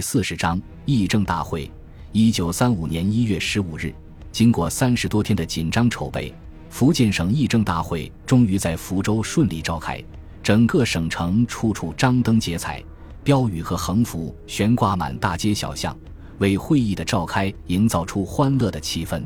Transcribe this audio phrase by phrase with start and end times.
[0.00, 1.70] 四十章议政大会。
[2.12, 3.94] 一九三五年一月十五日，
[4.32, 6.34] 经过三十多天的紧张筹备，
[6.68, 10.02] 福建省议政大会终于在福州顺利召开。
[10.42, 12.82] 整个省城处处张灯结彩，
[13.22, 15.96] 标语和横幅悬挂满大街小巷，
[16.38, 19.22] 为会议的召开营造出欢乐的气氛。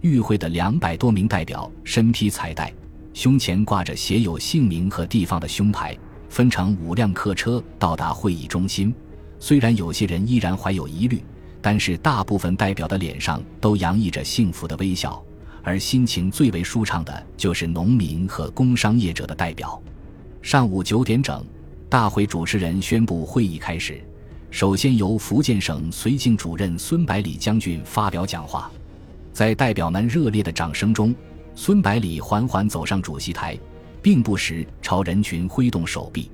[0.00, 2.72] 与会的两百多名代表身披彩带，
[3.14, 5.96] 胸前挂着写有姓名和地方的胸牌，
[6.28, 8.92] 分成五辆客车到达会议中心。
[9.40, 11.20] 虽然有些人依然怀有疑虑，
[11.62, 15.20] 但是大部分代表的脸上都洋溢着幸福的微笑，
[15.62, 19.80] 而心情最为舒畅的就是农民和工商业者的代表。
[20.42, 21.44] 上午九点整，
[21.88, 24.00] 大会主持人宣布会议开始。
[24.50, 28.70] 首先由福建省绥靖主任孙百里将军发表讲话。
[29.32, 31.14] 在代表们热烈的掌声中，
[31.54, 33.58] 孙百里缓缓走上主席台，
[34.02, 36.30] 并不时朝人群挥动手臂。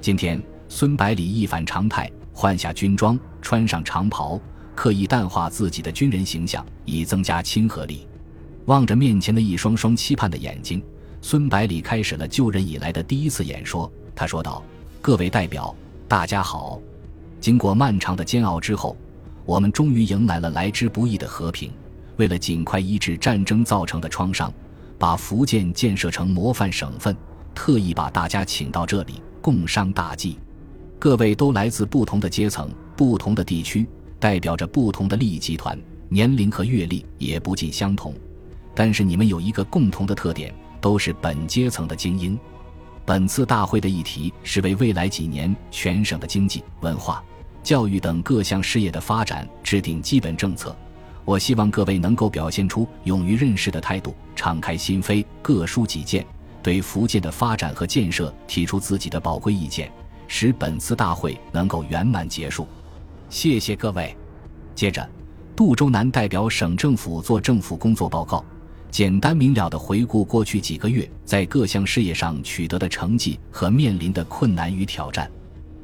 [0.00, 4.40] 今天，孙百里一反常态，换下军装，穿上长袍，
[4.74, 8.08] 刻意淡化自己的军人形象，以增加亲和力。
[8.64, 10.82] 望着面前的一双双期盼的眼睛，
[11.20, 13.92] 孙百里开始了就任以来的第一次演说。
[14.16, 14.62] 他说道
[15.02, 15.76] ：“各位代表，
[16.08, 16.80] 大家好！
[17.42, 18.96] 经过漫长的煎熬之后，
[19.44, 21.70] 我们终于迎来了来之不易的和平。
[22.16, 24.50] 为了尽快医治战争造成的创伤，
[24.98, 27.14] 把福建建设成模范省份，
[27.54, 30.38] 特意把大家请到这里共商大计。
[31.00, 33.86] 各位都来自不同的阶层、不同的地区，
[34.18, 35.76] 代表着不同的利益集团，
[36.10, 38.14] 年龄和阅历也不尽相同。
[38.74, 42.38] 但是你们有一个共同的特点，都是本阶层的精英。
[43.06, 47.24] 本次大会的议题是为未来几年全省的经济、文化、
[47.62, 50.76] 教育等各项事业的发展制定基本政策。
[51.24, 56.26] 我希望各位能够表现出勇于认识的态度，敞开心扉，各抒己见，
[56.62, 59.90] 对福建的发展和建设提出自己的宝贵意见。
[60.32, 62.64] 使本次大会能够圆满结束，
[63.28, 64.16] 谢谢各位。
[64.76, 65.06] 接着，
[65.56, 68.44] 杜周南代表省政府做政府工作报告，
[68.92, 75.28] 简单明了地回顾过去几个月在各项事业上取得的成绩和面临的困难与挑战，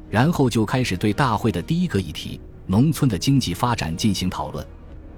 [0.09, 4.65] 然后就开始对大会的第一个议题——农村的经济发展进行讨论。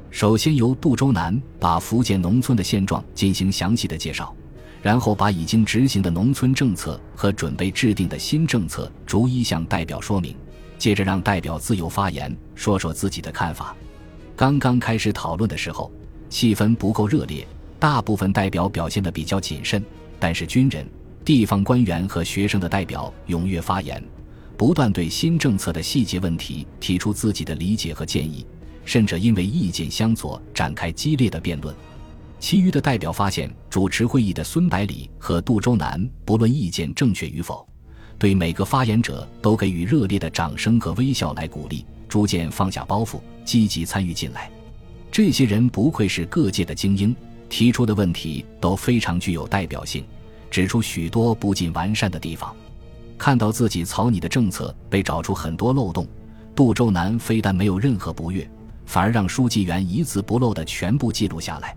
[0.10, 4.36] 首先由杜周南把福建农村的现状进行详细的介绍。
[4.82, 10.36] 然后把已经执行的农村政策和准备制定的新政策逐一向代表说明，
[10.78, 13.76] 接着让代表自由发言，说说自己的看法。
[14.36, 15.92] 刚刚开始讨论的时候，
[16.30, 17.46] 气氛不够热烈，
[17.78, 19.84] 大部分代表表现得比较谨慎。
[20.18, 20.88] 但是军人、
[21.26, 24.02] 地方官员和学生的代表踊跃发言，
[24.56, 28.46] 不断对新政策的细节问题提出自己的理解和建议，
[28.86, 31.76] 甚至因为意见相左展开激烈的辩论。
[32.40, 37.68] 其余的代表发现，主持会议的孙百里和杜周南不论意见正确与否，
[38.18, 44.50] 对每个发言者都给予热烈的掌声和微笑来鼓励，逐渐放下包袱，积极参与进来。
[45.12, 47.14] 这些人不愧是各界的精英，
[47.50, 50.06] 提出的问题都非常具有代表性，
[50.50, 52.56] 指出许多不尽完善的地方。
[53.18, 56.08] 看到自己草拟的政策被找出很多漏洞，
[56.56, 58.50] 杜周南非但没有任何不悦，
[58.86, 61.76] 反而让书记员一字不漏地全部记录下来。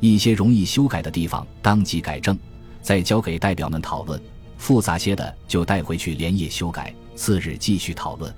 [0.00, 2.36] 一些容易修改的地方当即改正，
[2.82, 4.18] 再交给代表们讨论；
[4.58, 8.34] 复杂些的就带回去连夜修改，次日继续讨论。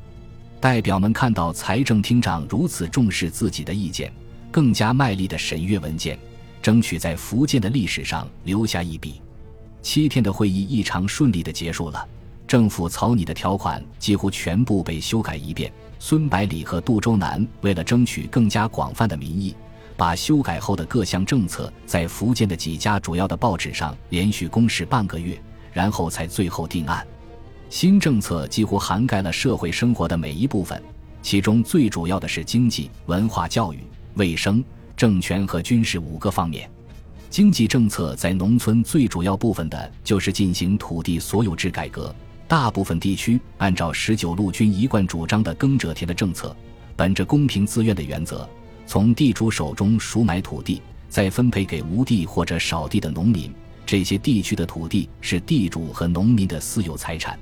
[0.61, 4.12] 代表们看到财政厅长如此重视自己的意见，
[4.50, 6.19] 更加卖力的审阅文件，
[6.61, 9.21] 争取在福建的历史上留下一笔。
[9.83, 12.06] 七天的会议异常顺利的结束了，
[12.47, 15.73] 政府草拟的条款几乎全部被修改一遍。
[15.99, 19.55] 孙百里和杜周南为了争取更加广泛的民意。
[19.97, 25.41] 把修改后的各项政策在福建的几家主要的报纸上连续公示半个月，
[25.72, 27.06] 然后才最后定案。
[27.69, 30.82] 新政策几乎涵盖了社会生活的每一部分，
[31.22, 33.78] 其中最主要的是经济、文化、教育、
[34.14, 34.62] 卫生、
[34.97, 36.70] 政权和军事五个方面。
[37.31, 42.14] 经济政策在农村最主要部分的就是进行土地所有制改革，
[42.47, 46.54] 大部分地区按照十九路军一贯主张的耕者田的政策，
[46.94, 48.46] 本着公平自愿的原则。
[48.87, 53.52] 从地主手中赎买土地，再分配给无地或者少地的农民。
[53.84, 57.38] 这些地区的土地是地主和农民的私有财产。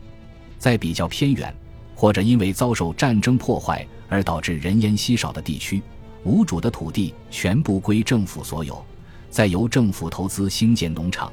[0.58, 1.54] 在比较偏远，
[1.94, 5.82] 或者因为遭受战争破坏而导致人烟稀少的地区，
[6.24, 8.84] 无主的土地全部归政府所有，
[9.30, 11.32] 再由政府投资兴建农场。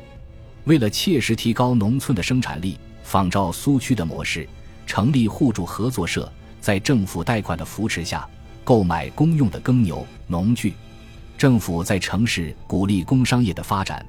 [0.66, 4.48] 为了切实提高农村的生产力，仿照苏区的模式，
[4.86, 8.28] 成立互助合作社，在政府贷款的扶持下。
[8.68, 10.74] 购买公用的耕牛、农具，
[11.38, 14.06] 政府在城市鼓励工商业的发展。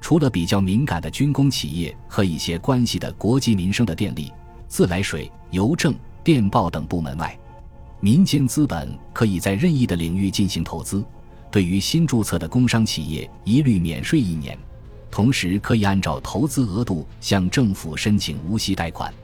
[0.00, 4.32] 除了比较敏感的军工企业和一些关系的国计民生的电力、
[4.66, 7.38] 自来水、邮政、电报等部门外，
[8.00, 11.04] 民间资本可以在任意的领域进行投资，
[11.48, 14.58] 对于新注册的工商企业一律免税一年，
[15.08, 19.14] 同时可以按照投资额度向政府申请无息贷款。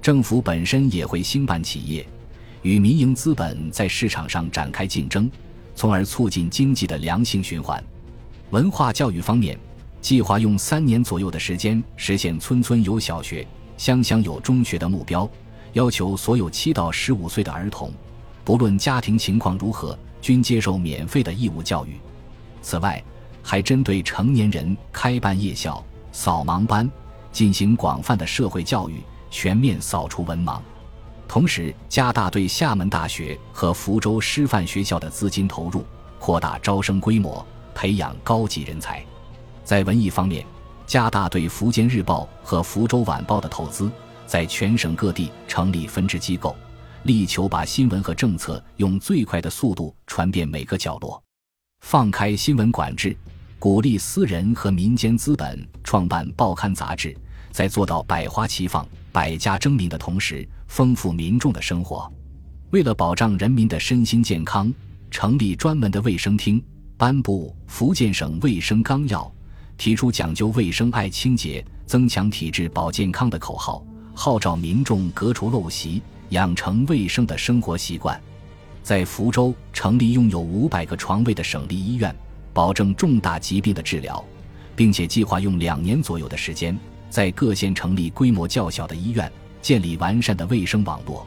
[0.00, 2.06] 政府本身也会兴办企业，
[2.62, 5.30] 与民营资本在市场上展开竞争，
[5.74, 7.82] 从而促进经济的良性循环。
[8.50, 9.58] 文化教育方面，
[10.00, 15.28] 计划用三年左右的时间实现村村有小学、乡乡有中学的目标，
[15.72, 17.92] 要求所有七到十五岁的儿童。
[18.44, 21.96] 不论家庭情况如何，均接受免费的义务教育。
[22.60, 23.02] 此外，
[23.42, 26.90] 还针对成年人开办夜校、扫盲班，
[27.32, 29.00] 进行广泛的社会教育，
[29.30, 30.60] 全面扫除文盲。
[31.32, 35.82] 同时，加大对厦门大学和福州师范学校的资金投入，
[36.18, 37.42] 扩大招生规模，
[37.74, 39.02] 培养高级人才。
[39.64, 40.44] 在文艺方面，
[40.86, 43.90] 加大对《福建日报》和《福州晚报》的投资，
[44.26, 46.54] 在全省各地成立分支机构。
[47.04, 51.18] 力求把新闻和政策用最快的速度传遍每个角落，
[51.80, 53.16] 放开新闻管制，
[53.58, 57.16] 鼓励私人和民间资本创办报刊杂志，
[57.52, 62.10] 在做到百花齐放、百家争鸣的同时，丰富民众的生活。
[62.70, 64.72] 为了保障人民的身心健康，
[65.10, 66.60] 成立专门的卫生厅，
[66.96, 69.20] 颁布《福建省卫生纲要》，
[69.76, 73.84] 提出讲究卫生、爱清洁、增强体质、保健康的口号，
[74.14, 76.02] 号召民众革除陋习。
[76.30, 78.18] 养成卫生的生活习惯，
[78.82, 82.16] 在福州成立拥有五百个床位的省立医院，
[82.54, 84.24] 保证重大疾病的治疗，
[84.74, 86.74] 并且计划用两年左右的时间，
[87.12, 89.30] 在各县成立规模较小的医院，
[89.60, 91.26] 建立完善的卫生网络。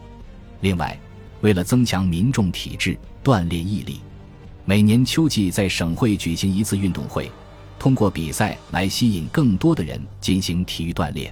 [0.61, 0.99] 另外，
[1.41, 3.99] 为了增强民众体质、锻炼毅力，
[4.65, 7.31] 每年秋季在省会举行一次运动会，
[7.77, 11.31] 通过比赛来吸引更多的人进行体育锻炼。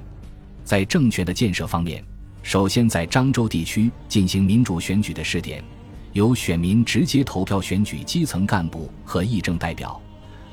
[0.63, 2.05] 在政权的建设方面。
[2.43, 5.63] 首先，在漳州地区进行民主选举的试点，
[6.11, 9.99] 由选民直接投票选举基层干部和议政代表，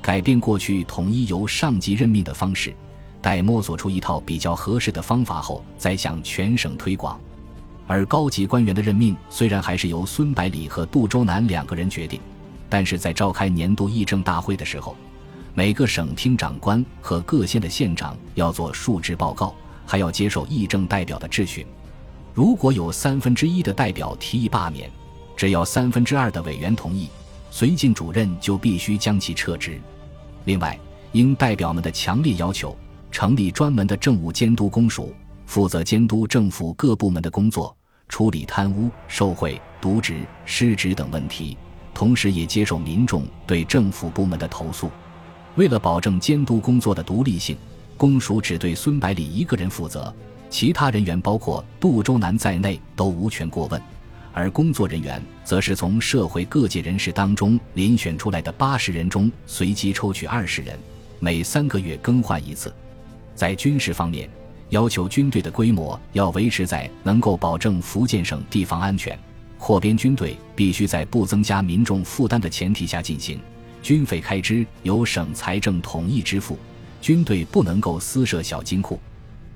[0.00, 2.74] 改变过去统一由上级任命的方式，
[3.22, 7.20] 待摸索出一套比较合适的方法后，再向全省推广。
[7.86, 12.20] 而高级官员的任命虽然还是由孙百里和杜周南两个人决定，
[12.68, 14.96] 但是在召开年度议政大会的时候，
[15.54, 21.66] 每个省厅长官和各县的县长要做述职报告，还要接受议政代表的质询。
[22.32, 24.88] 如果有三分之一的代表提议罢免，
[25.36, 27.08] 只要三分之二的委员同意，
[27.52, 29.80] 绥靖主任就必须将其撤职。
[30.44, 30.78] 另外，
[31.10, 32.76] 应代表们的强烈要求，
[33.10, 35.14] 成立专门的政务监督公署，
[35.46, 37.76] 负责监督政府各部门的工作，
[38.08, 41.56] 处理贪污、受贿、渎职、失职等问题，
[41.92, 44.90] 同时也接受民众对政府部门的投诉。
[45.56, 47.56] 为了保证监督工作的独立性，
[47.96, 50.14] 公署只对孙百里一个人负责。
[50.48, 53.80] 其他人员包括杜周南在内都无权过问，
[54.32, 60.78] 而工作人员则是从社会各界人士当中遴选出来的八十人中随机抽取二十人，
[61.18, 62.72] 每三个月更换一次。
[63.40, 64.28] 在军事方面，
[64.68, 69.18] 要求军队的规模要维持在能够保证福建省地方安全，
[69.56, 73.40] 扩编军队必须在不增加民众负担的前提下进行，
[73.82, 76.58] 军费开支由省财政统一支付，
[77.00, 79.00] 军队不能够私设小金库。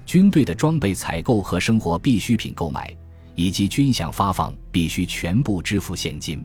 [0.07, 2.91] 军队的装备采购和生活必需品购买，
[3.35, 6.43] 以及军饷发放，必须全部支付现金。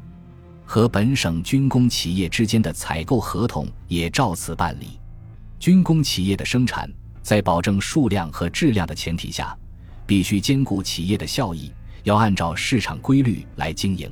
[0.66, 5.00] 和本省军工企业之间的采购合同也照此办理。
[5.58, 6.90] 军工企业的生产，
[7.22, 9.58] 在保证数量和质量的前提下，
[10.06, 11.72] 必须兼顾企业的效益，
[12.04, 14.12] 要按照市场规律来经营。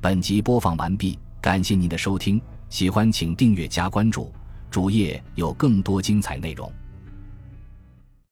[0.00, 4.30] 本集播放完毕，感谢您的收听，喜欢请订阅加关注，
[4.70, 6.70] 主页有更多精彩内容。